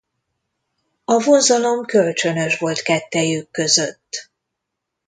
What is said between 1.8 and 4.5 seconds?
kölcsönös volt kettejük között.